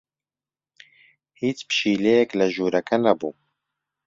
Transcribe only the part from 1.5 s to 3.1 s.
پشیلەیەک لە ژوورەکە